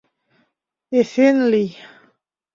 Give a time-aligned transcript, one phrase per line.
[0.99, 1.71] —Эсен лий!